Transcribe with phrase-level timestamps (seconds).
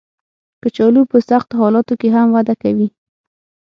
[0.61, 2.87] کچالو په سختو حالاتو کې هم وده کوي